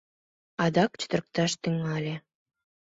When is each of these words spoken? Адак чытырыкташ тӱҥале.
Адак 0.63 0.91
чытырыкташ 0.99 1.51
тӱҥале. 1.61 2.15